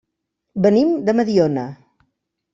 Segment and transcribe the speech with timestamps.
[0.65, 1.69] Venim de Mediona.